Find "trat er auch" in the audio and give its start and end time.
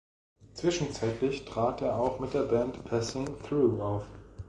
1.45-2.19